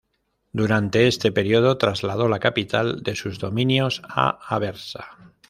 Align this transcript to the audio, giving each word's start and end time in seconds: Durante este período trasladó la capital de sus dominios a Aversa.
Durante 0.51 1.05
este 1.07 1.31
período 1.31 1.77
trasladó 1.77 2.27
la 2.27 2.39
capital 2.39 3.03
de 3.03 3.13
sus 3.15 3.37
dominios 3.37 4.01
a 4.07 4.29
Aversa. 4.55 5.09